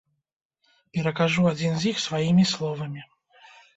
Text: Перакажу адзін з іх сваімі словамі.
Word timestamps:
Перакажу 0.97 1.45
адзін 1.51 1.77
з 1.83 1.91
іх 1.91 1.97
сваімі 2.07 2.47
словамі. 2.53 3.01